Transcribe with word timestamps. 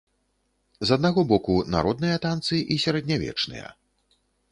З 0.89 0.95
аднаго 0.99 1.21
боку, 1.31 1.57
народныя 1.75 2.15
танцы 2.23 2.57
і 2.77 2.79
сярэднявечныя. 2.85 3.67